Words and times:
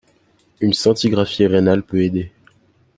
Une 0.61 0.73
scintigraphie 0.73 1.45
rénale 1.45 1.83
peut 1.83 2.01
aider. 2.01 2.31